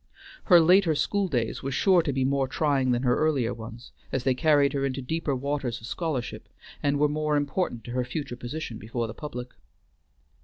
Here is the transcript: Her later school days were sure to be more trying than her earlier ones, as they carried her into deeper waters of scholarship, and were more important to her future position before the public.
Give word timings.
Her 0.45 0.59
later 0.59 0.95
school 0.95 1.27
days 1.27 1.61
were 1.61 1.69
sure 1.69 2.01
to 2.01 2.11
be 2.11 2.25
more 2.25 2.47
trying 2.47 2.89
than 2.89 3.03
her 3.03 3.19
earlier 3.19 3.53
ones, 3.53 3.91
as 4.11 4.23
they 4.23 4.33
carried 4.33 4.73
her 4.73 4.83
into 4.83 4.99
deeper 4.99 5.35
waters 5.35 5.79
of 5.79 5.85
scholarship, 5.85 6.49
and 6.81 6.97
were 6.97 7.07
more 7.07 7.37
important 7.37 7.83
to 7.83 7.91
her 7.91 8.03
future 8.03 8.35
position 8.35 8.79
before 8.79 9.05
the 9.05 9.13
public. 9.13 9.49